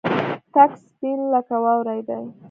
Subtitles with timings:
[0.53, 2.21] تک سپين لکه واورې دي.